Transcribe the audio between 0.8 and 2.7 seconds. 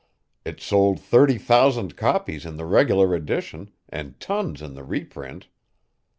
thirty thousand copies in the